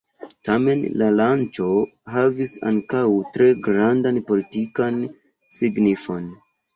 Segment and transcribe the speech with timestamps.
[0.47, 1.67] Tamen la lanĉo
[2.13, 3.01] havis ankaŭ
[3.35, 4.97] tre grandan politikan
[5.59, 6.27] signifon.